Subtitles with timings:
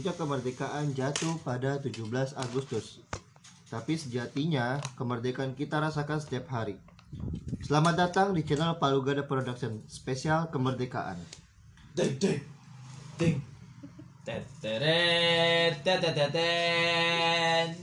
[0.00, 3.04] puncak kemerdekaan jatuh pada 17 Agustus.
[3.68, 6.80] Tapi sejatinya kemerdekaan kita rasakan setiap hari.
[7.60, 11.20] Selamat datang di channel Palugada Production spesial kemerdekaan.
[11.92, 12.40] Ding ding
[13.20, 13.44] ding.
[14.24, 15.84] Teteret.
[15.84, 17.76] Teteret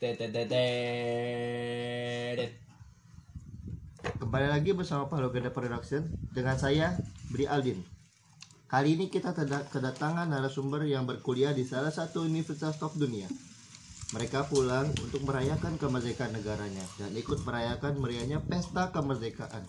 [0.00, 2.59] teteteten.
[4.30, 6.94] Kembali lagi bersama Palugada Production dengan saya
[7.34, 7.82] Bri Aldin.
[8.70, 9.34] Kali ini kita
[9.74, 13.26] kedatangan narasumber yang berkuliah di salah satu universitas top dunia.
[14.14, 19.66] Mereka pulang untuk merayakan kemerdekaan negaranya dan ikut merayakan meriahnya pesta kemerdekaan.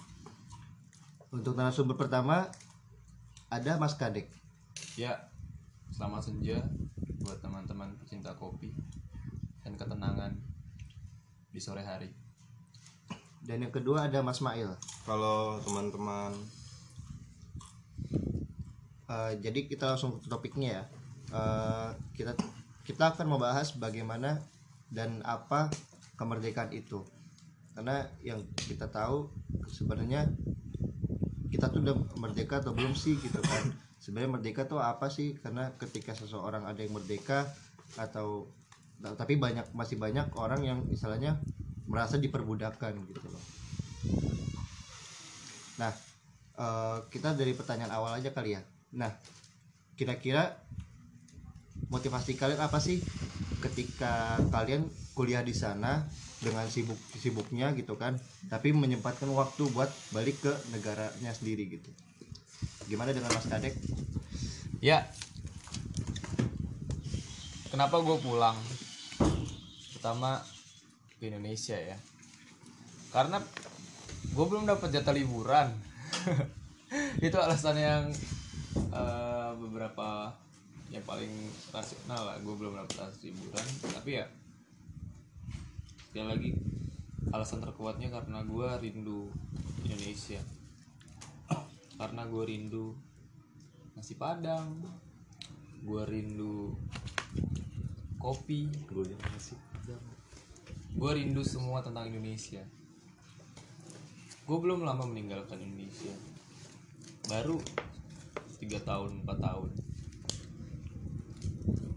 [1.33, 2.45] Untuk narasumber pertama
[3.49, 4.29] ada Mas Kadek.
[4.93, 5.25] Ya,
[5.89, 6.61] selamat senja
[7.25, 8.77] buat teman-teman pecinta kopi
[9.65, 10.37] dan ketenangan
[11.49, 12.20] di sore hari.
[13.41, 14.73] Dan yang kedua ada Mas Mail.
[15.05, 16.33] Kalau teman-teman
[19.11, 20.83] Eh, jadi kita langsung ke topiknya ya.
[21.35, 22.31] Eh, kita
[22.87, 24.39] kita akan membahas bagaimana
[24.87, 25.67] dan apa
[26.15, 27.03] kemerdekaan itu.
[27.75, 29.27] Karena yang kita tahu
[29.67, 30.31] sebenarnya
[31.51, 33.75] kita tuh udah merdeka atau belum sih gitu kan.
[33.99, 35.35] Sebenarnya merdeka tuh apa sih?
[35.35, 37.51] Karena ketika seseorang ada yang merdeka
[37.99, 38.47] atau
[39.01, 41.41] tapi banyak masih banyak orang yang misalnya
[41.89, 43.43] merasa diperbudakan gitu loh.
[45.81, 45.91] Nah,
[46.57, 48.61] eh, kita dari pertanyaan awal aja kali ya.
[48.97, 49.09] Nah,
[49.97, 50.57] kira-kira
[51.91, 53.03] motivasi kalian apa sih
[53.61, 56.07] ketika kalian kuliah di sana
[56.41, 58.17] dengan sibuk sibuknya gitu kan,
[58.49, 61.89] tapi menyempatkan waktu buat balik ke negaranya sendiri gitu.
[62.89, 63.77] Gimana dengan Mas Kadek?
[64.81, 65.05] Ya,
[67.69, 68.57] kenapa gue pulang?
[69.93, 70.41] Pertama
[71.21, 71.93] ke Indonesia ya,
[73.13, 73.37] karena
[74.33, 75.69] gue belum dapat jatah liburan.
[77.25, 78.03] Itu alasan yang
[78.73, 80.33] eh, beberapa
[80.89, 81.29] yang paling
[81.69, 82.41] rasional lah.
[82.41, 84.25] Gue belum dapat jatah liburan, tapi ya
[86.09, 86.49] sekali lagi
[87.29, 89.29] alasan terkuatnya karena gue rindu
[89.85, 90.41] Indonesia.
[92.01, 92.97] Karena gue rindu
[93.93, 94.81] nasi padang.
[95.85, 96.73] Gue rindu
[98.17, 98.65] kopi.
[98.89, 99.05] Gue
[100.99, 102.63] rindu semua tentang Indonesia
[104.41, 106.11] gue belum lama meninggalkan Indonesia
[107.31, 107.55] baru
[108.59, 109.71] tiga tahun empat tahun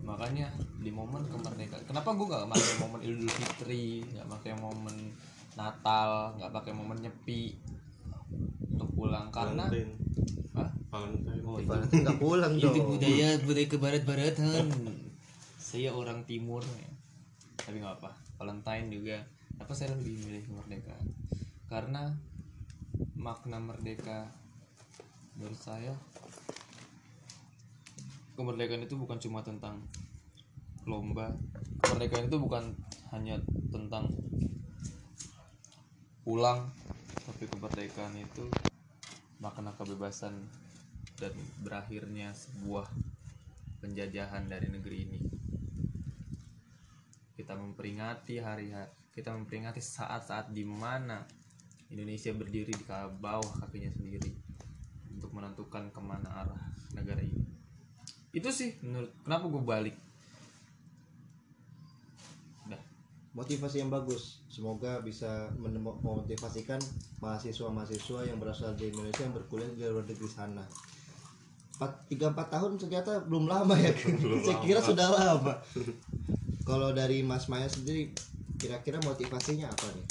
[0.05, 4.97] makanya di momen kemerdekaan kenapa gue nggak pakai momen Idul Fitri nggak pakai momen
[5.57, 7.57] Natal nggak pakai momen nyepi
[8.75, 9.93] untuk pulang karena Valentine.
[10.55, 10.71] Hah?
[10.93, 11.41] Valentine.
[11.43, 12.89] Oh, itu Valentine nggak pulang itu dong.
[12.95, 14.67] budaya budaya ke barat-baratan
[15.59, 16.91] saya orang timur ya.
[17.59, 19.17] tapi nggak apa Valentine juga.
[19.57, 21.09] Apa saya lebih memilih kemerdekaan
[21.73, 22.13] karena
[23.17, 24.29] makna merdeka
[25.33, 25.97] menurut saya
[28.37, 29.81] kemerdekaan itu bukan cuma tentang
[30.85, 31.33] lomba.
[31.81, 32.77] Kemerdekaan itu bukan
[33.17, 33.41] hanya
[33.73, 34.13] tentang
[36.21, 36.69] pulang
[37.25, 38.45] tapi kemerdekaan itu
[39.41, 40.37] makna kebebasan
[41.17, 41.33] dan
[41.65, 42.85] berakhirnya sebuah
[43.81, 45.44] penjajahan dari negeri ini
[47.45, 48.73] kita memperingati hari
[49.13, 51.21] kita memperingati saat-saat di mana
[51.93, 52.85] Indonesia berdiri di
[53.21, 54.33] bawah kakinya sendiri
[55.13, 56.63] untuk menentukan ke mana arah
[56.97, 57.45] negara ini
[58.33, 59.97] itu sih menurut kenapa gue balik
[62.65, 62.81] udah
[63.35, 64.47] Motivasi yang bagus.
[64.47, 66.79] Semoga bisa memotivasikan
[67.19, 70.63] mahasiswa-mahasiswa yang berasal dari Indonesia yang berkuliah di luar negeri sana.
[72.07, 73.91] Tiga empat tahun ternyata belum lama ya.
[74.47, 75.59] Saya kira sudah lama.
[76.65, 78.17] Kalau dari Mas Maya sendiri,
[78.57, 80.07] kira-kira motivasinya apa nih?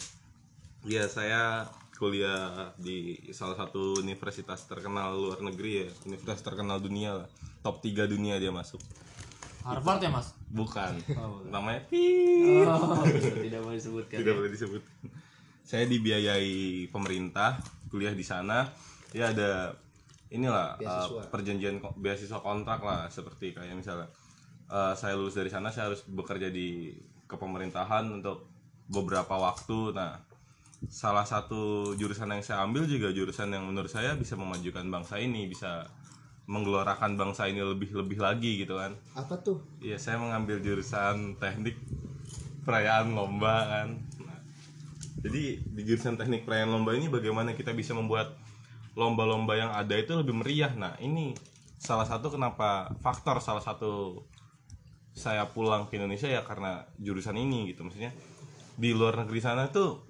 [0.86, 1.66] Iya, saya
[1.98, 7.28] kuliah di salah satu universitas terkenal luar negeri ya, universitas terkenal dunia lah.
[7.66, 8.78] Top 3 dunia dia masuk.
[9.64, 10.92] Harvard ya mas Bukan.
[11.16, 13.08] Oh, Namanya oh,
[13.40, 14.82] tidak boleh disebutkan tidak boleh disebut.
[15.64, 18.68] Saya dibiayai pemerintah, kuliah di sana.
[19.16, 19.72] Ya ada
[20.28, 21.24] inilah uh, Beasiswa.
[21.32, 24.12] perjanjian ko- beasiswa kontrak lah seperti kayak misalnya
[24.74, 26.90] uh, saya lulus dari sana saya harus bekerja di
[27.30, 28.50] kepemerintahan untuk
[28.90, 29.94] beberapa waktu.
[29.94, 30.18] Nah,
[30.90, 35.46] salah satu jurusan yang saya ambil juga jurusan yang menurut saya bisa memajukan bangsa ini,
[35.46, 35.88] bisa
[36.44, 38.98] menggelorakan bangsa ini lebih-lebih lagi gitu kan.
[39.16, 39.64] Apa tuh?
[39.80, 41.80] Iya, saya mengambil jurusan teknik
[42.68, 43.88] perayaan lomba kan.
[44.26, 44.40] Nah,
[45.24, 48.36] jadi di jurusan teknik perayaan lomba ini bagaimana kita bisa membuat
[48.94, 50.76] lomba-lomba yang ada itu lebih meriah.
[50.76, 51.34] Nah, ini
[51.80, 54.24] salah satu kenapa faktor salah satu
[55.14, 57.86] saya pulang ke Indonesia ya karena jurusan ini gitu.
[57.86, 58.12] Maksudnya
[58.74, 60.02] di luar negeri sana tuh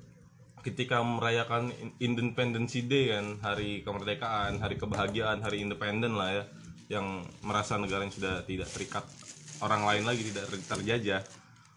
[0.64, 6.44] ketika merayakan In- Independence Day kan hari kemerdekaan hari kebahagiaan hari independen lah ya
[6.88, 9.04] yang merasa negara yang sudah tidak terikat
[9.60, 11.20] orang lain lagi tidak ter- terjajah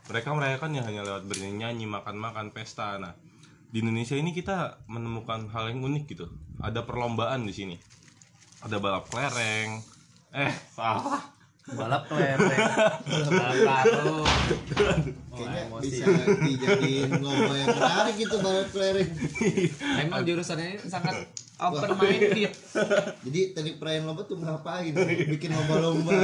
[0.06, 2.94] mereka merayakannya hanya lewat bernyanyi makan-makan pesta.
[3.02, 3.18] Nah
[3.66, 6.30] di Indonesia ini kita menemukan hal yang unik gitu.
[6.62, 7.76] Ada perlombaan di sini.
[8.62, 9.82] Ada balap kelereng.
[10.30, 11.35] Eh salah
[11.74, 12.38] balap kelereng
[13.10, 14.26] balap karung oh,
[15.34, 15.82] Kayaknya emosi.
[15.82, 16.04] bisa
[16.46, 19.10] dijadiin lomba yang menarik gitu balap kelereng.
[19.98, 21.26] emang jurusannya ini sangat
[21.58, 22.54] open minded
[23.26, 24.94] Jadi teknik perayaan lomba tuh ngapain?
[25.26, 26.14] Bikin lomba-lomba.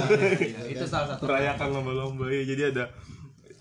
[0.70, 2.84] itu salah satu merayakan lomba-lomba ya jadi ada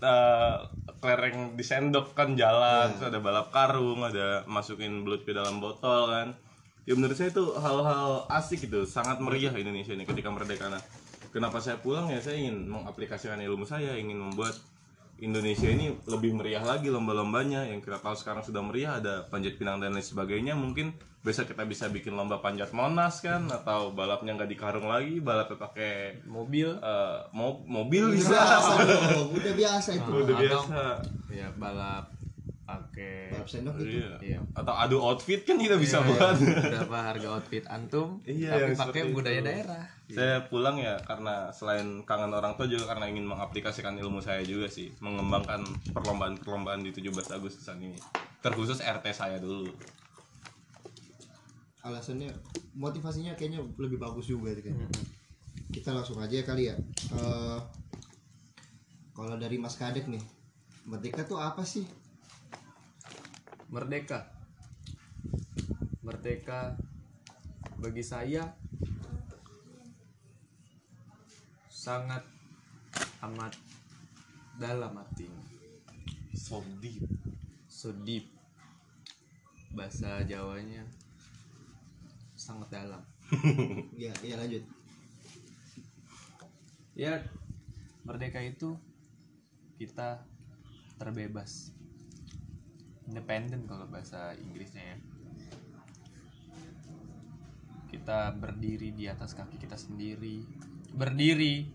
[0.06, 0.56] uh,
[1.02, 6.38] kelereng disendok kan jalan terus ada balap karung ada masukin belut ke dalam botol kan.
[6.86, 10.70] Ya menurut saya itu hal-hal asik gitu sangat meriah Indonesia ini ketika merdeka.
[10.70, 11.01] Nah
[11.32, 14.54] kenapa saya pulang ya saya ingin mengaplikasikan ilmu saya ingin membuat
[15.18, 17.70] Indonesia ini lebih meriah lagi lomba-lombanya.
[17.70, 20.58] Yang kita tahu sekarang sudah meriah ada panjat pinang dan lain sebagainya.
[20.58, 25.22] Mungkin besok kita bisa bikin lomba panjat monas kan atau balapnya nggak di karung lagi
[25.22, 26.74] balapnya pakai mobil.
[26.74, 28.42] eh, mo- mobil Biasa bisa.
[29.38, 30.10] udah biasa itu.
[30.10, 30.82] udah biasa.
[31.30, 32.10] ya balap
[32.72, 34.00] pakai Balap sendok itu.
[34.00, 34.12] iya.
[34.20, 34.40] Iya.
[34.54, 36.38] atau adu outfit kan kita bisa Iya, buat
[36.72, 39.48] berapa harga outfit antum Iya, tapi pakai budaya itu.
[39.48, 44.44] daerah saya pulang ya karena selain kangen orang tua juga karena ingin mengaplikasikan ilmu saya
[44.44, 47.96] juga sih mengembangkan perlombaan-perlombaan di 17 Agustusan ini
[48.40, 49.72] terkhusus RT saya dulu
[51.82, 52.30] Alasannya
[52.72, 54.86] motivasinya kayaknya lebih bagus juga itu kayaknya.
[55.72, 56.76] Kita langsung aja ya kali ya.
[57.10, 57.60] Eh,
[59.12, 60.22] kalau dari Mas Kadek nih,
[60.84, 61.90] merdeka tuh apa sih?
[63.72, 64.28] Merdeka.
[66.04, 66.76] Merdeka.
[67.82, 68.46] Bagi saya
[71.72, 72.22] sangat
[73.26, 73.56] amat
[74.60, 75.42] dalam artinya.
[76.36, 77.08] So deep.
[77.66, 78.30] So deep.
[79.72, 80.84] Bahasa Jawanya
[82.36, 83.02] sangat dalam.
[83.96, 84.68] Ya, ya lanjut.
[86.92, 87.24] ya
[88.04, 88.76] merdeka itu
[89.80, 90.20] kita
[91.00, 91.72] terbebas
[93.12, 94.98] independen kalau bahasa Inggrisnya ya.
[97.92, 100.48] Kita berdiri di atas kaki kita sendiri.
[100.96, 101.68] Berdiri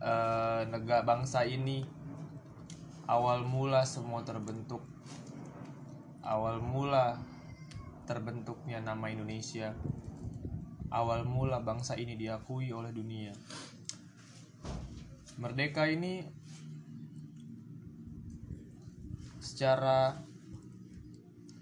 [0.00, 1.84] eh, negara bangsa ini.
[3.04, 4.80] Awal mula semua terbentuk.
[6.24, 7.20] Awal mula
[8.08, 9.76] terbentuknya nama Indonesia.
[10.88, 13.36] Awal mula bangsa ini diakui oleh dunia.
[15.36, 16.24] Merdeka ini
[19.52, 20.16] secara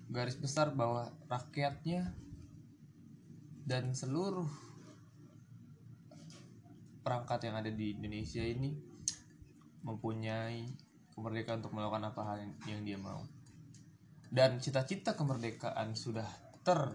[0.07, 2.15] garis besar bahwa rakyatnya
[3.67, 4.47] dan seluruh
[7.03, 8.79] perangkat yang ada di Indonesia ini
[9.83, 10.71] mempunyai
[11.19, 13.27] kemerdekaan untuk melakukan apa hal yang, dia mau.
[14.31, 16.31] Dan cita-cita kemerdekaan sudah
[16.63, 16.95] termaktub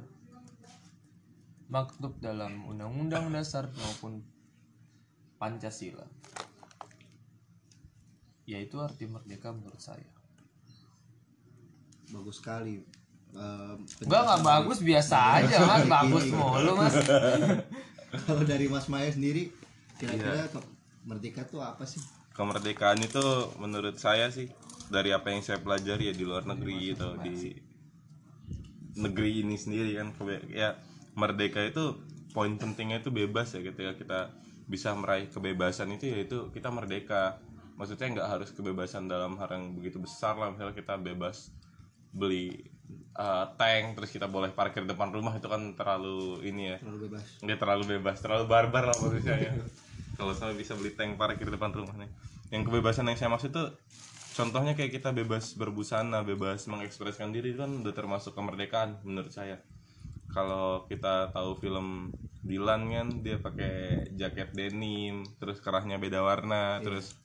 [2.24, 4.24] dalam undang-undang dasar maupun
[5.36, 6.07] Pancasila.
[8.47, 10.14] Yaitu arti merdeka menurut saya
[12.07, 12.81] Bagus sekali.
[13.31, 15.83] Eh, Enggak nggak bagus biasa aja mas.
[15.85, 16.95] Bagus mulu mas.
[18.26, 19.52] Kalau dari Mas Maya sendiri,
[19.95, 20.71] kira-kira ke-
[21.04, 22.00] merdeka tuh apa sih?
[22.31, 23.24] kemerdekaan itu
[23.56, 24.52] menurut saya sih
[24.85, 27.56] dari apa yang saya pelajari ya di luar negeri atau di
[28.94, 30.12] negeri ini sendiri kan
[30.45, 30.76] ya
[31.14, 31.95] merdeka itu
[32.31, 34.19] poin pentingnya itu bebas ya ketika kita
[34.68, 37.40] bisa meraih kebebasan itu yaitu kita merdeka.
[37.76, 41.55] Maksudnya nggak harus kebebasan dalam hal yang begitu besar lah misalnya kita bebas
[42.16, 42.56] beli
[43.19, 46.78] uh, tank terus kita boleh parkir depan rumah itu kan terlalu ini ya.
[46.80, 47.24] Terlalu bebas.
[47.44, 49.52] nggak terlalu bebas terlalu barbar lah manusianya
[50.16, 52.10] kalau saya bisa beli tank parkir depan rumah nih.
[52.50, 53.76] Yang kebebasan yang saya maksud tuh
[54.36, 59.60] contohnya kayak kita bebas berbusana bebas mengekspresikan diri itu kan udah termasuk kemerdekaan menurut saya.
[60.31, 62.12] Kalau kita tahu film
[62.45, 67.18] Dylan kan dia pakai jaket denim terus kerahnya beda warna terus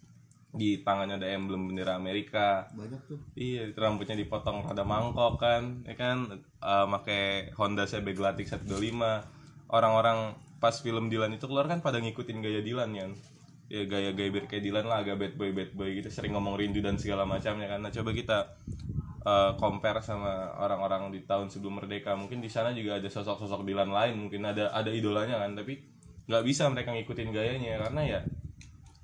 [0.50, 3.18] di tangannya ada emblem bendera Amerika Banyak tuh.
[3.38, 9.22] Iya, rambutnya dipotong rada mangkok kan, ya kan, eh pakai Honda CB Glatik 125.
[9.70, 13.10] Orang-orang pas film Dilan itu keluar kan pada ngikutin gaya Dilan kan.
[13.70, 16.82] Ya gaya-gaya biar kayak Dilan lah, agak bad boy bad boy gitu, sering ngomong rindu
[16.82, 17.86] dan segala macamnya kan.
[17.86, 18.38] Nah, coba kita
[19.22, 22.18] eh, compare sama orang-orang di tahun sebelum merdeka.
[22.18, 25.78] Mungkin di sana juga ada sosok-sosok Dilan lain, mungkin ada ada idolanya kan, tapi
[26.26, 28.20] nggak bisa mereka ngikutin gayanya karena ya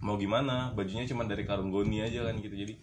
[0.01, 2.53] mau gimana bajunya cuma dari karung goni aja kan gitu.
[2.53, 2.75] Jadi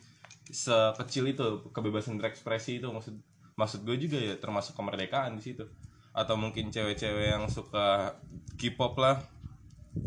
[0.50, 3.16] sekecil itu kebebasan berekspresi itu maksud
[3.54, 5.66] maksud gue juga ya termasuk kemerdekaan di situ.
[6.14, 8.18] Atau mungkin cewek-cewek yang suka
[8.58, 9.18] K-pop lah.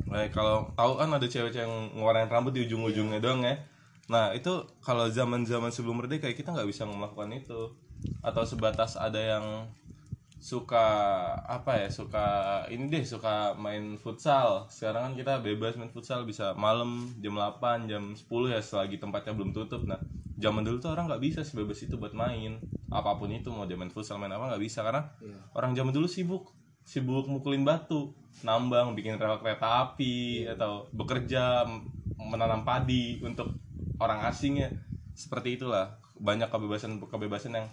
[0.06, 3.58] Nah, kalau tahu kan ada cewek-cewek yang ngeluarin rambut di ujung-ujungnya doang ya.
[4.06, 7.74] Nah itu kalau zaman zaman sebelum merdeka kita nggak bisa melakukan itu.
[8.22, 9.70] Atau sebatas ada yang
[10.46, 10.86] suka
[11.42, 12.26] apa ya suka
[12.70, 14.70] ini deh suka main futsal.
[14.70, 19.34] Sekarang kan kita bebas main futsal bisa malam jam 8 jam 10 ya selagi tempatnya
[19.34, 19.82] belum tutup.
[19.90, 19.98] Nah
[20.38, 22.62] zaman dulu tuh orang nggak bisa sebebas itu buat main.
[22.94, 24.86] Apa pun itu mau dia main futsal main apa nggak bisa.
[24.86, 25.34] Karena Iya.
[25.58, 26.54] orang zaman dulu sibuk
[26.86, 28.14] sibuk mukulin batu
[28.46, 31.66] nambang bikin rel kereta api atau bekerja
[32.22, 33.50] menanam padi untuk
[33.98, 34.70] orang asing ya.
[35.18, 37.66] Seperti itulah banyak kebebasan kebebasan yang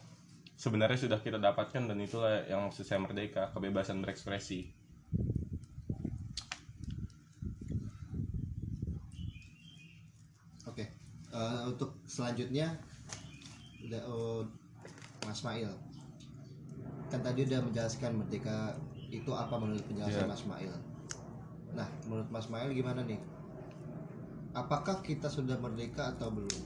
[0.57, 4.83] sebenarnya sudah kita dapatkan dan itulah yang maksud saya merdeka kebebasan berekspresi
[10.63, 10.89] Oke,
[11.29, 12.73] eh, untuk selanjutnya
[13.83, 14.41] udah oh,
[15.27, 15.69] Mas Mail.
[17.13, 18.73] Kan tadi udah menjelaskan merdeka
[19.13, 20.31] itu apa menurut penjelasan Iya.
[20.33, 20.73] Mas Mail.
[21.77, 23.21] Nah, menurut Mas Mail gimana nih?
[24.57, 26.61] Apakah kita sudah merdeka atau belum?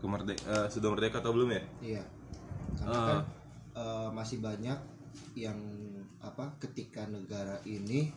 [0.00, 2.02] Kemerde- eh, sudah merdeka atau belum ya Iya.
[2.76, 3.06] Karena Ah.
[3.06, 3.18] kan
[3.70, 4.78] eh, masih banyak
[5.36, 5.58] yang
[6.18, 8.10] apa ketika negara ini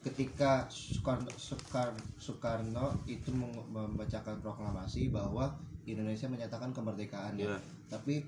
[0.00, 5.48] ketika Soekarno, Soekar- Soekarno itu membacakan proklamasi bahwa
[5.84, 7.56] Indonesia menyatakan kemerdekaan Iya.
[7.88, 8.20] Tapi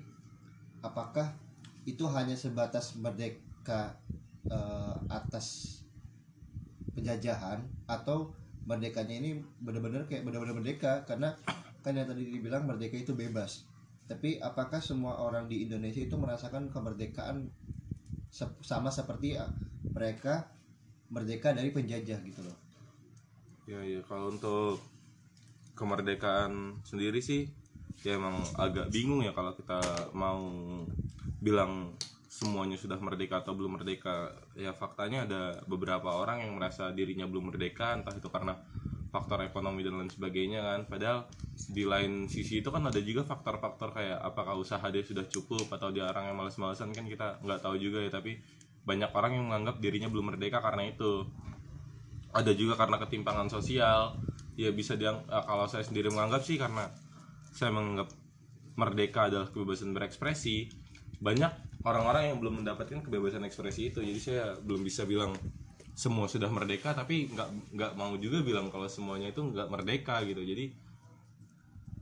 [0.79, 1.29] apakah
[1.83, 3.93] itu hanya sebatas merdeka
[4.47, 5.77] eh, atas
[6.93, 8.31] penjajahan atau
[8.63, 11.31] merdekanya ini benar-benar kayak benar-benar merdeka karena
[11.87, 13.63] kan yang tadi dibilang merdeka itu bebas.
[14.11, 17.47] Tapi apakah semua orang di Indonesia itu merasakan kemerdekaan
[18.27, 19.47] sep- sama seperti uh,
[19.95, 20.51] mereka
[21.07, 22.57] merdeka dari penjajah gitu loh?
[23.63, 24.83] Ya ya kalau untuk
[25.79, 27.47] kemerdekaan sendiri sih
[28.03, 29.79] ya emang agak bingung ya kalau kita
[30.11, 30.43] mau
[31.39, 31.95] bilang
[32.27, 34.35] semuanya sudah merdeka atau belum merdeka.
[34.59, 38.59] Ya faktanya ada beberapa orang yang merasa dirinya belum merdeka entah itu karena
[39.17, 40.79] faktor ekonomi dan lain sebagainya kan.
[40.85, 41.25] Padahal
[41.67, 45.89] di lain sisi itu kan ada juga faktor-faktor kayak apakah usaha dia sudah cukup atau
[45.89, 48.13] dia orang yang malas-malasan kan kita nggak tahu juga ya.
[48.13, 48.37] Tapi
[48.85, 51.25] banyak orang yang menganggap dirinya belum merdeka karena itu.
[52.31, 54.13] Ada juga karena ketimpangan sosial.
[54.53, 56.87] Ya bisa diang eh, kalau saya sendiri menganggap sih karena
[57.49, 58.13] saya menganggap
[58.77, 60.69] merdeka adalah kebebasan berekspresi.
[61.17, 63.99] Banyak orang-orang yang belum mendapatkan kebebasan ekspresi itu.
[64.03, 65.33] Jadi saya belum bisa bilang
[65.97, 70.45] semua sudah merdeka tapi nggak nggak mau juga bilang kalau semuanya itu nggak merdeka gitu.
[70.45, 70.69] Jadi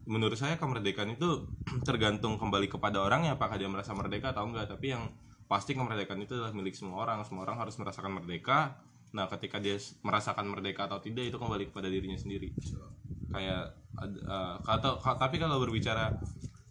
[0.03, 1.47] menurut saya kemerdekaan itu
[1.87, 5.07] tergantung kembali kepada orangnya apakah dia merasa merdeka atau enggak tapi yang
[5.47, 7.23] pasti kemerdekaan itu adalah milik semua orang.
[7.23, 8.83] Semua orang harus merasakan merdeka.
[9.15, 12.51] Nah ketika dia merasakan merdeka atau tidak itu kembali kepada dirinya sendiri.
[13.31, 13.79] Kayak
[14.67, 16.11] ka- tapi kalau berbicara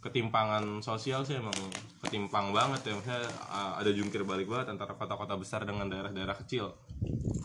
[0.04, 1.56] ketimpangan sosial sih emang
[2.04, 2.92] ketimpang banget ya.
[3.00, 6.68] Misalnya eh, ada jungkir balik banget antara kota-kota besar dengan daerah-daerah kecil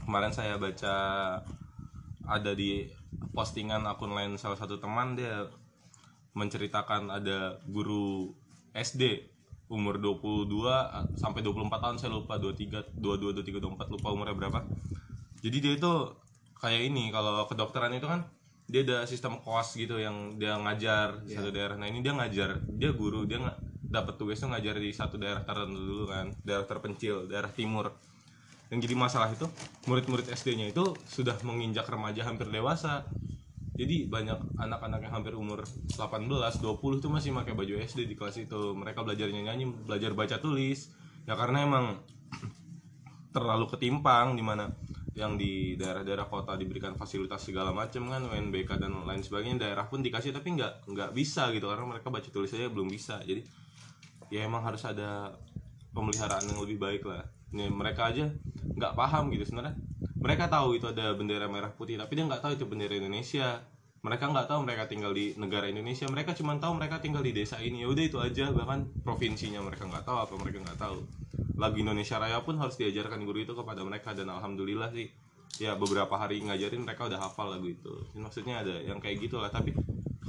[0.06, 0.96] kemarin saya baca
[2.30, 2.86] ada di
[3.34, 5.50] postingan akun lain salah satu teman dia
[6.38, 8.32] menceritakan ada guru
[8.74, 9.26] SD
[9.70, 10.50] umur 22
[11.18, 14.60] sampai 24 tahun saya lupa 23 22 23 24 lupa umurnya berapa.
[15.46, 15.94] Jadi dia itu
[16.58, 18.26] kayak ini kalau kedokteran itu kan
[18.70, 21.74] dia ada sistem kos gitu yang dia ngajar di satu daerah.
[21.74, 23.42] Nah, ini dia ngajar, dia guru, dia
[23.82, 27.90] dapat tugas tuh ngajar di satu daerah tertentu dulu kan, daerah terpencil, daerah timur.
[28.70, 29.50] Yang jadi masalah itu
[29.90, 33.10] murid-murid SD-nya itu sudah menginjak remaja hampir dewasa
[33.80, 38.36] jadi banyak anak-anak yang hampir umur 18, 20 itu masih pakai baju SD di kelas
[38.44, 38.76] itu.
[38.76, 40.92] Mereka belajar nyanyi, belajar baca tulis.
[41.24, 42.04] Ya karena emang
[43.32, 44.68] terlalu ketimpang di mana
[45.16, 50.04] yang di daerah-daerah kota diberikan fasilitas segala macam kan UNBK dan lain sebagainya daerah pun
[50.04, 53.44] dikasih tapi nggak nggak bisa gitu karena mereka baca tulis aja belum bisa jadi
[54.32, 55.36] ya emang harus ada
[55.92, 57.26] pemeliharaan yang lebih baik lah
[57.56, 58.30] Nih, mereka aja
[58.78, 59.76] nggak paham gitu sebenarnya.
[60.20, 63.64] Mereka tahu itu ada bendera merah putih tapi dia nggak tahu itu bendera Indonesia.
[64.00, 66.08] Mereka nggak tahu mereka tinggal di negara Indonesia.
[66.08, 67.84] Mereka cuma tahu mereka tinggal di desa ini.
[67.84, 71.04] Ya udah itu aja bahkan provinsinya mereka nggak tahu apa mereka nggak tahu.
[71.60, 75.12] Lagu Indonesia Raya pun harus diajarkan guru itu kepada mereka dan alhamdulillah sih
[75.60, 77.92] ya beberapa hari ngajarin mereka udah hafal lagu itu.
[78.16, 79.76] Maksudnya ada yang kayak gitulah tapi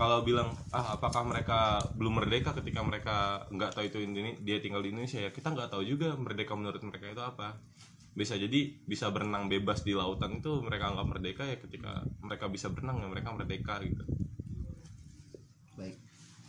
[0.00, 4.80] kalau bilang ah apakah mereka belum merdeka ketika mereka nggak tahu itu ini dia tinggal
[4.80, 5.20] di Indonesia?
[5.20, 7.60] Ya kita nggak tahu juga merdeka menurut mereka itu apa.
[8.16, 12.72] Bisa jadi bisa berenang bebas di lautan itu mereka anggap merdeka ya ketika mereka bisa
[12.72, 14.04] berenang ya mereka merdeka gitu.
[15.76, 16.00] Baik.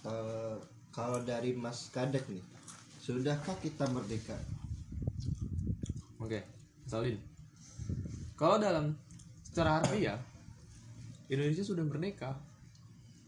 [0.08, 0.55] Eh,
[0.96, 2.43] kalau dari Mas Kadek nih
[3.03, 4.39] sudahkah kita merdeka?
[6.24, 6.39] Oke,
[6.88, 7.20] Salin.
[8.39, 8.96] Kalau dalam
[9.43, 10.24] secara harfiah
[11.27, 12.31] Indonesia sudah merdeka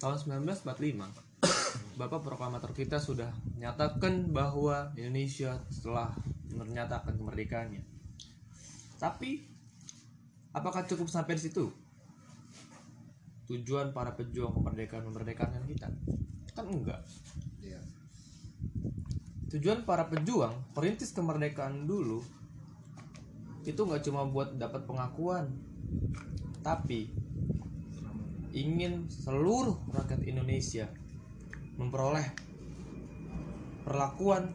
[0.03, 1.95] tahun 1945.
[1.95, 6.11] Bapak proklamator kita sudah menyatakan bahwa Indonesia telah
[6.51, 7.79] menyatakan kemerdekaannya.
[8.99, 9.47] Tapi
[10.51, 11.71] apakah cukup sampai di situ?
[13.43, 15.91] tujuan para pejuang kemerdekaan memerdekakan kita
[16.55, 17.01] kan enggak
[17.59, 17.79] Iya.
[19.51, 22.23] tujuan para pejuang perintis kemerdekaan dulu
[23.63, 25.51] itu nggak cuma buat dapat pengakuan
[26.63, 27.11] tapi
[28.53, 30.85] ingin seluruh rakyat Indonesia
[31.75, 32.29] memperoleh
[33.81, 34.53] perlakuan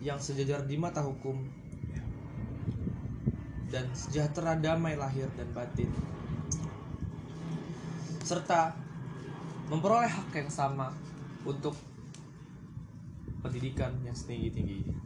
[0.00, 1.44] yang sejajar di mata hukum
[3.68, 5.92] dan sejahtera damai lahir dan batin
[8.26, 8.74] serta
[9.70, 10.90] memperoleh hak yang sama
[11.46, 11.78] untuk
[13.38, 14.98] pendidikan yang setinggi-tingginya.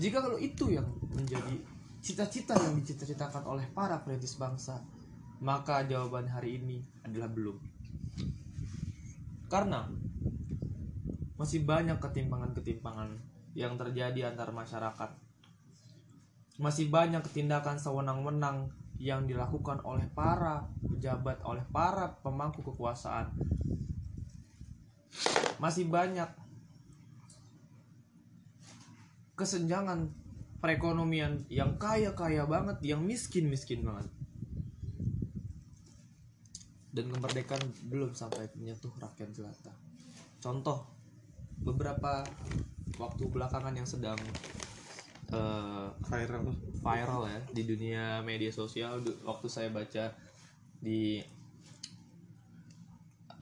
[0.00, 1.60] Jika kalau itu yang menjadi
[2.00, 4.80] cita-cita yang dicita-citakan oleh para perintis bangsa,
[5.42, 7.58] maka jawaban hari ini adalah belum.
[9.50, 9.90] Karena
[11.34, 13.18] masih banyak ketimpangan-ketimpangan
[13.58, 15.10] yang terjadi antar masyarakat.
[16.62, 18.70] Masih banyak tindakan sewenang-wenang
[19.02, 23.34] yang dilakukan oleh para pejabat, oleh para pemangku kekuasaan
[25.62, 26.26] masih banyak
[29.38, 30.10] kesenjangan
[30.58, 34.10] perekonomian yang kaya-kaya banget, yang miskin-miskin banget.
[36.92, 39.72] Dan kemerdekaan belum sampai menyentuh rakyat jelata.
[40.44, 40.84] Contoh,
[41.64, 42.20] beberapa
[43.00, 44.18] waktu belakangan yang sedang
[45.32, 46.52] eh, viral
[46.84, 50.12] viral ya di dunia media sosial waktu saya baca
[50.82, 51.22] di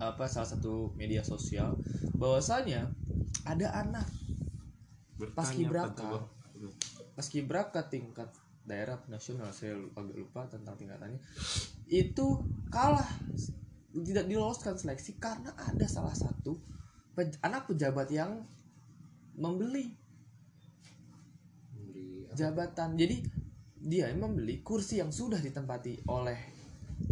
[0.01, 1.77] apa salah satu media sosial
[2.17, 2.89] bahwasanya
[3.45, 4.09] ada anak
[5.37, 6.25] Paskibraka.
[7.13, 8.33] paskibraka tingkat
[8.71, 11.19] daerah nasional saya lupa- agak lupa tentang tingkatannya
[11.91, 12.27] itu
[12.71, 13.11] kalah.
[13.91, 16.55] Tidak diloloskan seleksi karena ada salah satu
[17.11, 18.47] pe- anak pejabat yang
[19.35, 19.99] membeli
[22.39, 22.95] jabatan.
[22.95, 23.27] Jadi
[23.83, 26.39] dia membeli kursi yang sudah ditempati oleh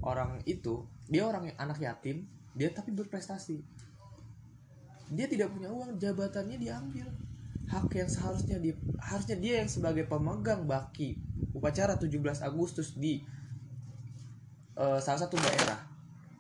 [0.07, 0.87] orang itu.
[1.11, 3.59] Dia orang yang anak yatim dia tapi berprestasi.
[5.11, 7.11] Dia tidak punya uang jabatannya diambil.
[7.69, 8.71] Hak yang seharusnya di
[9.03, 13.23] harusnya dia yang sebagai pemegang baki upacara 17 Agustus di
[14.79, 15.89] eh, salah satu daerah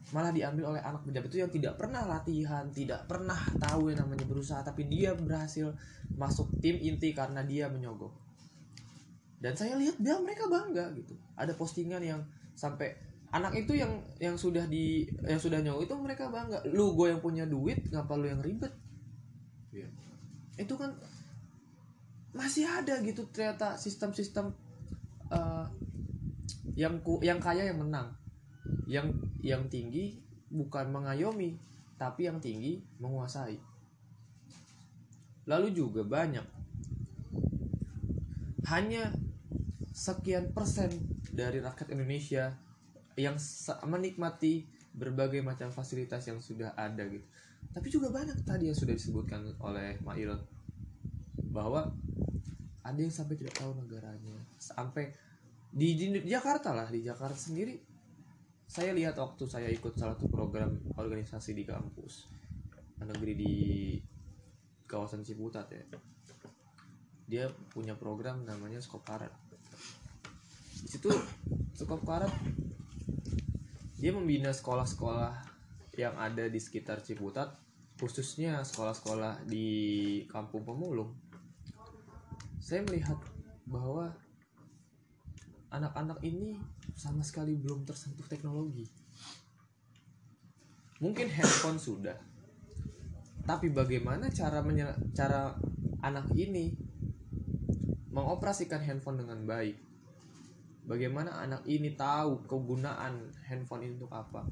[0.08, 4.24] malah diambil oleh anak pejabat itu yang tidak pernah latihan tidak pernah tahu yang namanya
[4.24, 5.76] berusaha tapi dia berhasil
[6.16, 8.14] masuk tim inti karena dia menyogok.
[9.38, 11.14] Dan saya lihat dia mereka bangga gitu.
[11.36, 12.20] Ada postingan yang
[12.56, 12.96] sampai
[13.30, 16.64] anak itu yang yang sudah di yang sudah nyogok itu mereka bangga.
[16.72, 18.72] Lu gue yang punya duit ngapa lu yang ribet?
[19.68, 19.84] Iya.
[20.58, 20.90] itu kan
[22.32, 24.50] masih ada gitu ternyata sistem-sistem
[25.32, 25.66] eh,
[26.78, 28.14] yang ku, yang kaya yang menang.
[28.88, 31.56] Yang yang tinggi bukan mengayomi
[31.98, 33.58] tapi yang tinggi menguasai.
[35.50, 36.46] Lalu juga banyak.
[38.70, 39.10] Hanya
[39.90, 40.92] sekian persen
[41.34, 42.54] dari rakyat Indonesia
[43.18, 43.34] yang
[43.82, 44.62] menikmati
[44.94, 47.24] berbagai macam fasilitas yang sudah ada gitu.
[47.74, 50.38] Tapi juga banyak tadi yang sudah disebutkan oleh Mail
[51.50, 51.90] bahwa
[52.88, 54.32] ada yang sampai tidak tahu negaranya.
[54.56, 55.12] Sampai
[55.68, 57.76] di, di Jakarta lah di Jakarta sendiri.
[58.68, 62.28] Saya lihat waktu saya ikut salah satu program organisasi di kampus
[63.00, 63.54] negeri di
[64.84, 65.84] kawasan Ciputat ya.
[67.28, 69.32] Dia punya program namanya Skop Karat
[70.78, 71.10] di situ
[71.74, 72.00] Skop
[73.98, 75.34] dia membina sekolah-sekolah
[75.98, 77.58] yang ada di sekitar Ciputat
[77.98, 79.68] khususnya sekolah-sekolah di
[80.30, 81.10] kampung pemulung
[82.68, 83.16] saya melihat
[83.64, 84.12] bahwa
[85.72, 86.60] anak-anak ini
[86.92, 88.84] sama sekali belum tersentuh teknologi.
[91.00, 92.20] Mungkin handphone sudah.
[93.48, 94.60] Tapi bagaimana cara
[95.16, 95.56] cara
[96.04, 96.76] anak ini
[98.12, 99.80] mengoperasikan handphone dengan baik?
[100.84, 104.44] Bagaimana anak ini tahu kegunaan handphone ini untuk apa?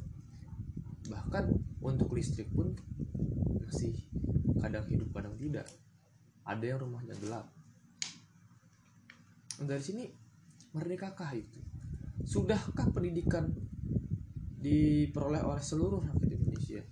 [1.12, 1.44] Bahkan
[1.84, 2.72] untuk listrik pun
[3.60, 3.92] masih
[4.56, 5.68] kadang hidup kadang tidak.
[6.48, 7.55] Ada yang rumahnya gelap
[9.64, 10.04] dari sini
[10.76, 11.60] merdekakah itu?
[12.26, 13.48] Sudahkah pendidikan
[14.60, 16.82] diperoleh oleh seluruh rakyat Indonesia?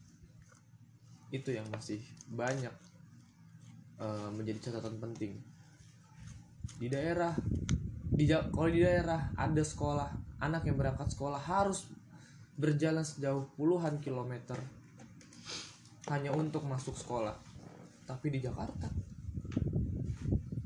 [1.29, 2.01] Itu yang masih
[2.33, 2.73] banyak
[4.01, 5.37] eh, menjadi catatan penting.
[6.81, 7.37] Di daerah
[8.15, 11.91] di kalau di daerah ada sekolah anak yang berangkat sekolah harus
[12.55, 14.57] berjalan sejauh puluhan kilometer
[16.09, 17.37] hanya untuk masuk sekolah.
[18.05, 19.05] Tapi di Jakarta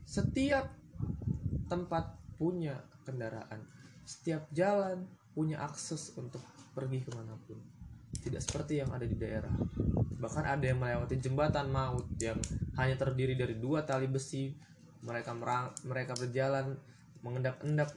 [0.08, 0.77] setiap
[1.68, 3.62] tempat punya kendaraan.
[4.08, 5.04] Setiap jalan
[5.36, 6.40] punya akses untuk
[6.72, 7.60] pergi ke mana pun.
[8.08, 9.52] Tidak seperti yang ada di daerah.
[10.18, 12.40] Bahkan ada yang melewati jembatan maut yang
[12.80, 14.50] hanya terdiri dari dua tali besi.
[15.04, 16.74] Mereka merang, mereka berjalan
[17.22, 17.92] mengendap-endap.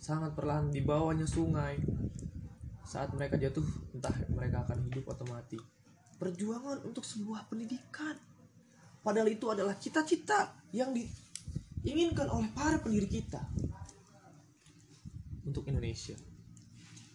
[0.00, 1.78] Sangat perlahan di bawahnya sungai.
[2.82, 5.60] Saat mereka jatuh entah mereka akan hidup atau mati.
[6.18, 8.16] Perjuangan untuk sebuah pendidikan.
[9.04, 10.90] Padahal itu adalah cita-cita yang
[11.82, 13.42] diinginkan oleh para pendiri kita.
[15.44, 16.16] Untuk Indonesia.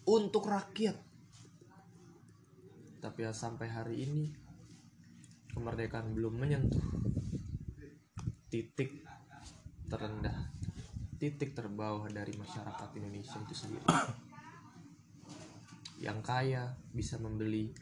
[0.04, 0.96] Untuk rakyat.
[3.00, 4.24] Tapi ya sampai hari ini
[5.52, 6.82] kemerdekaan belum menyentuh
[8.50, 9.04] titik
[9.86, 10.54] terendah
[11.24, 13.86] titik terbawah dari masyarakat Indonesia itu sendiri.
[16.04, 17.72] Yang kaya bisa membeli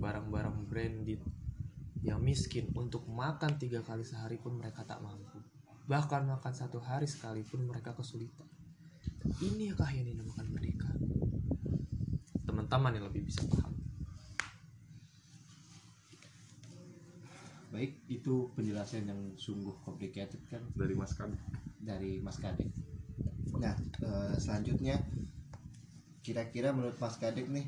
[0.00, 1.22] barang-barang branded
[2.00, 5.40] yang miskin untuk makan tiga kali sehari pun mereka tak mampu.
[5.84, 8.48] Bahkan makan satu hari sekalipun mereka kesulitan.
[9.40, 10.90] Ini kah yang dinamakan merdeka
[12.50, 13.70] teman-teman yang lebih bisa paham.
[17.70, 20.58] Baik itu penjelasan yang sungguh complicated kan?
[20.74, 21.30] Dari Mas Kan
[21.78, 22.68] dari Mas Kadek.
[23.56, 24.98] Nah, eh, selanjutnya
[26.20, 27.64] kira-kira menurut Mas Kadek nih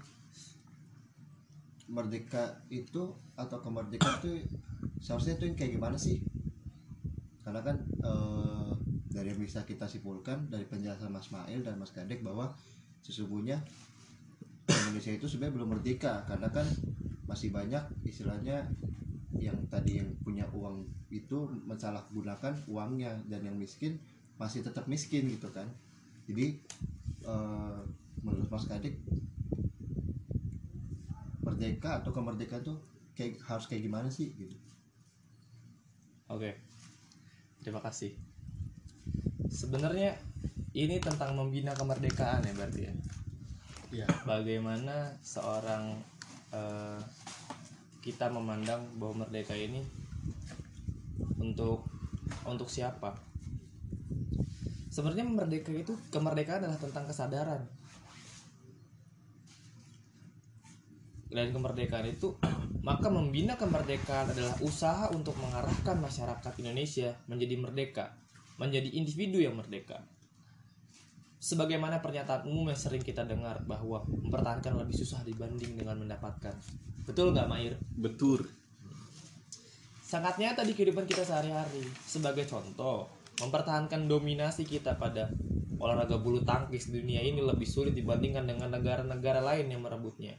[1.93, 4.49] merdeka itu atau kemerdekaan itu
[5.05, 6.25] seharusnya itu yang kayak gimana sih?
[7.45, 8.71] Karena kan eh,
[9.13, 12.57] dari yang bisa kita simpulkan dari penjelasan Mas Mail dan Mas Kadek bahwa
[13.05, 13.61] sesungguhnya
[14.65, 16.65] Indonesia itu sebenarnya belum merdeka karena kan
[17.29, 18.65] masih banyak istilahnya
[19.37, 24.01] yang tadi yang punya uang itu mensalahgunakan uangnya dan yang miskin
[24.41, 25.69] masih tetap miskin gitu kan
[26.25, 26.57] jadi
[27.27, 27.81] eh,
[28.23, 28.97] menurut Mas Kadek
[31.62, 32.75] merdeka atau kemerdekaan tuh
[33.14, 34.59] kayak harus kayak gimana sih gitu
[36.33, 36.57] Oke,
[37.61, 38.16] terima kasih.
[39.53, 40.16] Sebenarnya
[40.72, 42.92] ini tentang membina kemerdekaan ya berarti ya.
[43.92, 44.07] Iya.
[44.25, 45.92] Bagaimana seorang
[46.57, 47.01] eh,
[48.01, 49.85] kita memandang bahwa merdeka ini
[51.37, 51.85] untuk
[52.48, 53.12] untuk siapa?
[54.88, 57.61] Sebenarnya merdeka itu kemerdekaan adalah tentang kesadaran.
[61.33, 62.37] Dan kemerdekaan itu
[62.88, 68.12] maka membina kemerdekaan adalah usaha untuk mengarahkan masyarakat Indonesia menjadi merdeka,
[68.61, 70.05] menjadi individu yang merdeka.
[71.42, 76.55] Sebagaimana pernyataan umum yang sering kita dengar bahwa mempertahankan lebih susah dibanding dengan mendapatkan.
[77.03, 77.75] Betul nggak, Mair?
[77.99, 78.47] betul
[80.12, 81.88] Sangat nyata di kehidupan kita sehari-hari.
[82.05, 83.09] Sebagai contoh,
[83.40, 85.33] mempertahankan dominasi kita pada
[85.81, 90.37] olahraga bulu tangkis di dunia ini lebih sulit dibandingkan dengan negara-negara lain yang merebutnya.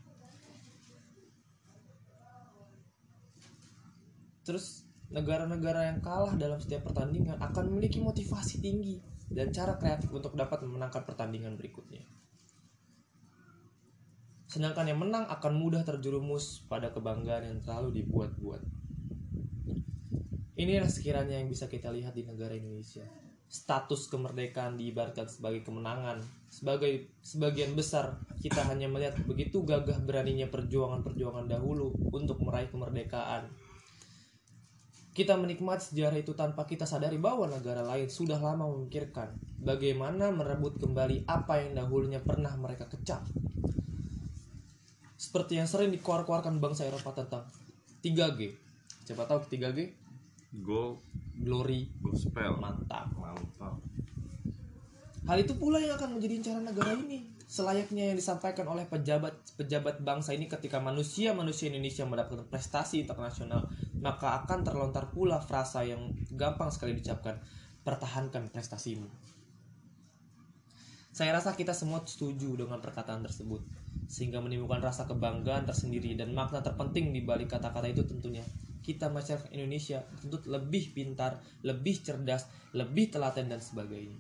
[4.44, 9.00] Terus negara-negara yang kalah dalam setiap pertandingan akan memiliki motivasi tinggi
[9.32, 12.04] dan cara kreatif untuk dapat memenangkan pertandingan berikutnya.
[14.54, 18.62] Sedangkan yang menang akan mudah terjerumus pada kebanggaan yang terlalu dibuat-buat.
[20.54, 23.02] Inilah sekiranya yang bisa kita lihat di negara Indonesia.
[23.50, 26.22] Status kemerdekaan diibaratkan sebagai kemenangan.
[26.54, 33.50] Sebagai sebagian besar kita hanya melihat begitu gagah beraninya perjuangan-perjuangan dahulu untuk meraih kemerdekaan.
[35.14, 39.30] Kita menikmati sejarah itu tanpa kita sadari bahwa negara lain sudah lama memikirkan
[39.62, 43.22] bagaimana merebut kembali apa yang dahulunya pernah mereka kecap.
[45.14, 47.46] Seperti yang sering dikeluarkan bangsa Eropa tentang
[48.02, 48.58] 3G.
[49.06, 50.04] Siapa tahu 3G?
[50.62, 51.02] go
[51.34, 53.10] Glory, gospel mantap.
[53.18, 53.82] mantap
[55.24, 57.26] Hal itu pula yang akan menjadi incaran negara ini.
[57.48, 63.66] Selayaknya yang disampaikan oleh pejabat-pejabat bangsa ini ketika manusia-manusia Indonesia mendapatkan prestasi internasional,
[64.04, 67.40] maka akan terlontar pula frasa yang gampang sekali diucapkan,
[67.88, 69.08] pertahankan prestasimu.
[71.14, 73.64] Saya rasa kita semua setuju dengan perkataan tersebut,
[74.12, 78.44] sehingga menimbulkan rasa kebanggaan tersendiri dan makna terpenting di balik kata-kata itu tentunya
[78.84, 84.20] kita masyarakat Indonesia tuntut lebih pintar, lebih cerdas, lebih telaten dan sebagainya.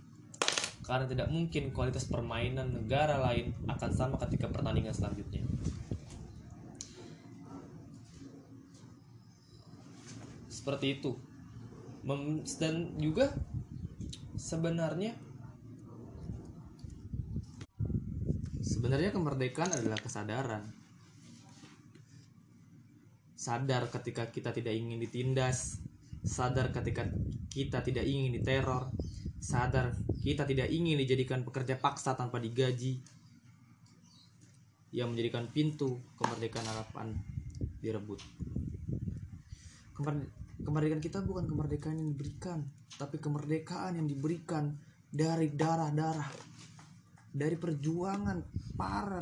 [0.87, 5.43] Karena tidak mungkin kualitas permainan negara lain akan sama ketika pertandingan selanjutnya.
[10.63, 11.19] Seperti itu.
[12.07, 13.35] Mem- dan juga
[14.39, 15.11] sebenarnya
[18.63, 20.63] sebenarnya kemerdekaan adalah kesadaran
[23.35, 25.83] sadar ketika kita tidak ingin ditindas
[26.23, 27.03] sadar ketika
[27.51, 28.87] kita tidak ingin diteror
[29.43, 29.91] sadar
[30.23, 33.03] kita tidak ingin dijadikan pekerja paksa tanpa digaji
[34.95, 37.11] yang menjadikan pintu kemerdekaan harapan
[37.83, 38.23] direbut
[40.63, 42.59] kemerdekaan kita bukan kemerdekaan yang diberikan
[42.95, 44.73] tapi kemerdekaan yang diberikan
[45.13, 46.31] dari darah-darah
[47.33, 48.37] dari perjuangan
[48.77, 49.17] para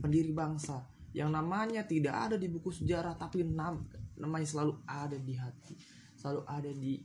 [0.00, 0.84] pendiri bangsa.
[1.10, 3.82] Yang namanya tidak ada di buku sejarah tapi nam
[4.20, 5.74] namanya selalu ada di hati
[6.20, 7.00] selalu ada di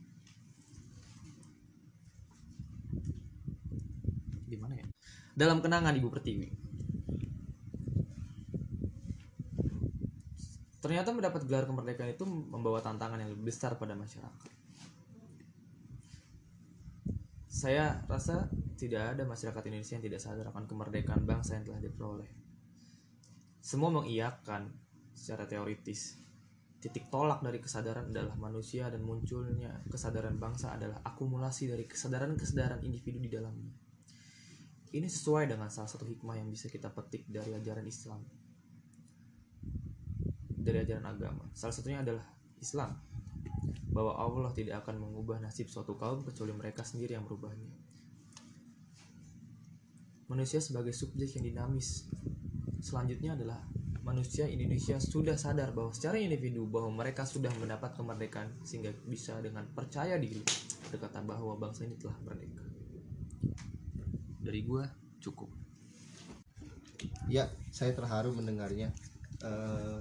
[4.46, 4.86] di mana ya?
[5.32, 6.65] Dalam kenangan ibu pertiwi
[10.86, 14.54] ternyata mendapat gelar kemerdekaan itu membawa tantangan yang lebih besar pada masyarakat.
[17.50, 18.46] Saya rasa
[18.78, 22.30] tidak ada masyarakat Indonesia yang tidak sadar akan kemerdekaan bangsa yang telah diperoleh.
[23.58, 24.70] Semua mengiyakan
[25.10, 26.22] secara teoritis.
[26.78, 33.18] Titik tolak dari kesadaran adalah manusia dan munculnya kesadaran bangsa adalah akumulasi dari kesadaran-kesadaran individu
[33.18, 33.74] di dalamnya.
[34.94, 38.45] Ini sesuai dengan salah satu hikmah yang bisa kita petik dari ajaran Islam
[40.66, 41.46] dari ajaran agama.
[41.54, 42.26] Salah satunya adalah
[42.58, 42.98] Islam.
[43.94, 47.70] Bahwa Allah tidak akan mengubah nasib suatu kaum kecuali mereka sendiri yang merubahnya.
[50.26, 52.10] Manusia sebagai subjek yang dinamis.
[52.82, 53.62] Selanjutnya adalah
[54.02, 59.66] manusia Indonesia sudah sadar bahwa secara individu bahwa mereka sudah mendapat kemerdekaan sehingga bisa dengan
[59.70, 60.42] percaya diri
[60.90, 62.62] berkata bahwa bangsa ini telah merdeka.
[64.42, 64.86] Dari gua
[65.18, 65.50] cukup.
[67.26, 68.94] Ya, saya terharu mendengarnya.
[69.44, 69.98] Eh,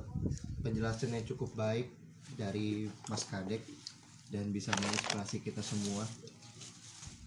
[0.63, 1.91] penjelasannya cukup baik
[2.39, 3.61] dari Mas Kadek
[4.31, 6.07] dan bisa menginspirasi kita semua.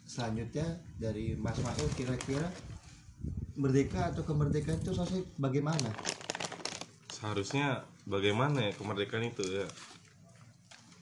[0.09, 2.49] Selanjutnya dari Mas Mail kira-kira
[3.59, 5.91] merdeka atau kemerdekaan itu sosok bagaimana?
[7.19, 9.67] seharusnya bagaimana ya kemerdekaan itu ya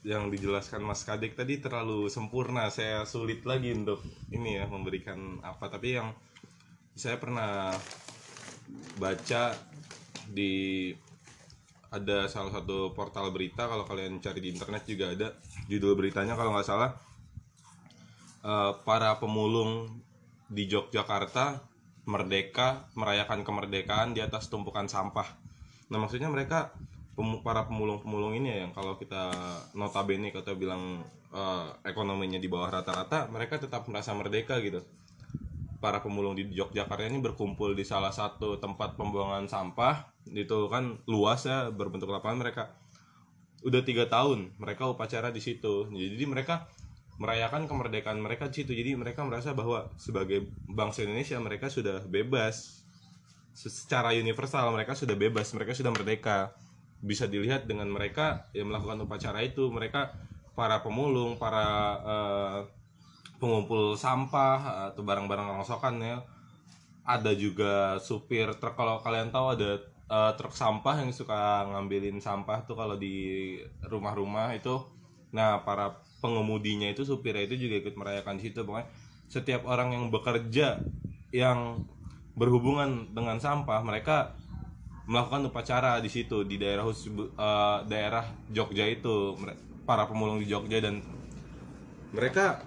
[0.07, 4.01] yang dijelaskan Mas Kadek tadi terlalu sempurna saya sulit lagi untuk
[4.33, 6.17] ini ya memberikan apa tapi yang
[6.97, 7.77] saya pernah
[8.97, 9.53] baca
[10.31, 10.91] di
[11.91, 15.29] ada salah satu portal berita kalau kalian cari di internet juga ada
[15.71, 16.91] judul beritanya kalau nggak salah.
[18.47, 20.03] Eh, para pemulung
[20.47, 21.59] di Yogyakarta
[22.07, 25.27] merdeka merayakan kemerdekaan di atas tumpukan sampah.
[25.91, 26.71] Nah maksudnya mereka
[27.43, 29.33] para pemulung-pemulung ini ya yang kalau kita
[29.75, 31.03] notabene kita bilang
[31.35, 34.83] eh, ekonominya di bawah rata-rata mereka tetap merasa merdeka gitu.
[35.83, 41.47] Para pemulung di Yogyakarta ini berkumpul di salah satu tempat pembuangan sampah itu kan luas
[41.47, 42.65] ya berbentuk lapangan mereka.
[43.63, 45.91] Udah tiga tahun mereka upacara di situ.
[45.91, 46.67] Jadi mereka
[47.17, 48.73] merayakan kemerdekaan mereka di situ.
[48.75, 52.85] Jadi mereka merasa bahwa sebagai bangsa Indonesia mereka sudah bebas.
[53.57, 56.53] Secara universal mereka sudah bebas mereka sudah merdeka.
[57.01, 60.17] Bisa dilihat dengan mereka yang melakukan upacara itu mereka
[60.57, 61.67] para pemulung para
[62.01, 62.59] eh,
[63.37, 66.17] pengumpul sampah atau barang-barang rongsokan ya.
[67.07, 69.79] Ada juga supir truk kalau kalian tahu ada
[70.11, 73.15] eh, truk sampah yang suka ngambilin sampah tuh kalau di
[73.87, 74.75] rumah-rumah itu.
[75.35, 75.93] Nah para
[76.23, 78.63] pengemudinya itu supirnya itu juga ikut merayakan di situ.
[78.67, 78.89] Pokoknya
[79.27, 80.79] setiap orang yang bekerja
[81.35, 81.83] yang
[82.39, 84.37] berhubungan dengan sampah mereka
[85.07, 89.37] melakukan upacara di situ di daerah eh, daerah Jogja itu.
[89.87, 90.99] Para pemulung di Jogja dan
[92.11, 92.59] mereka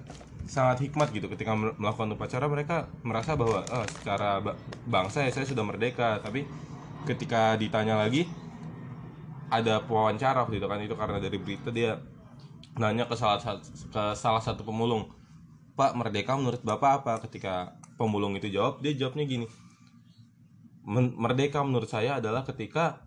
[0.49, 2.45] sangat hikmat gitu ketika mel- melakukan upacara.
[2.47, 6.19] Mereka merasa bahwa "Oh, secara ba- bangsa ya saya sudah merdeka.
[6.23, 6.45] Tapi
[7.07, 8.27] ketika ditanya lagi
[9.49, 11.97] ada pewawancara waktu itu kan itu karena dari berita dia
[12.77, 15.09] nanya ke salah satu ke salah satu pemulung
[15.79, 17.13] Pak merdeka menurut Bapak apa?
[17.23, 19.47] Ketika pemulung itu jawab dia jawabnya gini
[20.83, 23.03] "Men- merdeka menurut saya adalah ketika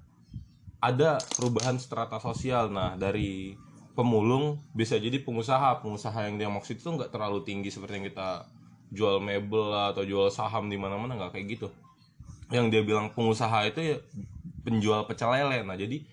[0.83, 2.73] ada perubahan strata sosial.
[2.73, 3.55] Nah dari
[3.93, 8.49] pemulung bisa jadi pengusaha pengusaha yang dia maksud itu nggak terlalu tinggi seperti yang kita
[8.93, 11.69] jual mebel atau jual saham di mana-mana nggak kayak gitu
[12.53, 13.97] yang dia bilang pengusaha itu ya
[14.63, 15.65] penjual pecel lele.
[15.65, 16.05] Nah jadi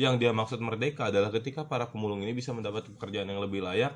[0.00, 3.92] yang dia maksud merdeka adalah ketika para pemulung ini bisa mendapat pekerjaan yang lebih layak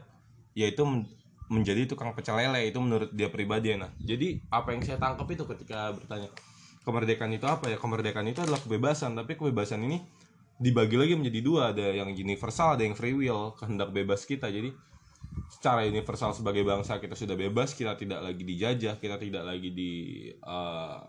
[0.53, 1.09] yaitu men-
[1.49, 2.69] menjadi tukang pecel lele.
[2.69, 6.29] Itu menurut dia pribadi nah jadi apa yang saya tangkap itu ketika bertanya
[6.85, 7.67] kemerdekaan itu apa?
[7.73, 10.05] Ya kemerdekaan itu adalah kebebasan tapi kebebasan ini
[10.61, 11.73] dibagi lagi menjadi dua.
[11.73, 14.53] Ada yang universal ada yang free will kehendak bebas kita.
[14.53, 14.71] Jadi
[15.51, 19.93] secara universal sebagai bangsa kita sudah bebas kita tidak lagi dijajah kita tidak lagi di
[20.33, 21.01] eh,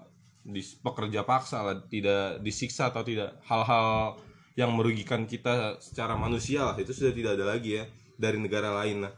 [0.47, 4.15] di pekerja paksa lah, tidak disiksa atau tidak hal-hal
[4.55, 7.85] yang merugikan kita secara manusia lah itu sudah tidak ada lagi ya
[8.17, 9.13] dari negara lain nah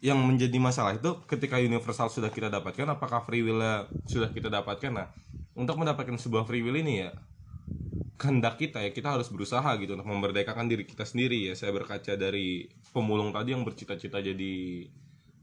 [0.00, 3.60] yang menjadi masalah itu ketika universal sudah kita dapatkan apakah free will
[4.08, 4.92] sudah kita dapatkan?
[4.92, 5.12] Nah
[5.52, 7.12] untuk mendapatkan sebuah free will ini ya
[8.16, 11.54] kehendak kita ya kita harus berusaha gitu untuk memerdekakan diri kita sendiri ya.
[11.56, 12.64] Saya berkaca dari
[12.96, 14.88] pemulung tadi yang bercita-cita jadi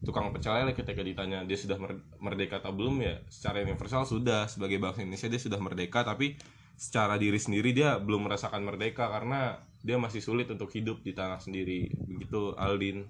[0.05, 3.01] tukang pecel lele ketika ditanya dia sudah mer- merdeka atau belum?
[3.01, 4.45] Ya secara universal sudah.
[4.45, 6.38] Sebagai bangsa Indonesia dia sudah merdeka tapi
[6.77, 11.41] secara diri sendiri dia belum merasakan merdeka karena dia masih sulit untuk hidup di tanah
[11.41, 11.89] sendiri.
[12.05, 13.07] Begitu Aldin.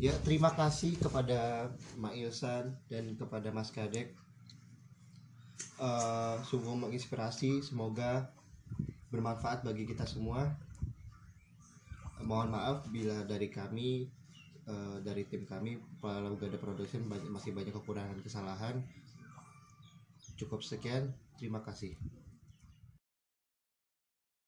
[0.00, 1.68] Ya, terima kasih kepada
[2.00, 4.16] Mak Ilsan dan kepada Mas Kadek.
[5.80, 8.32] Eh, sungguh menginspirasi, semoga
[9.08, 10.56] bermanfaat bagi kita semua.
[12.20, 14.08] Mohon maaf bila dari kami,
[14.68, 18.82] eh, dari tim kami, Palau Gada Production masih banyak kekurangan kesalahan.
[20.36, 21.96] Cukup sekian, terima kasih.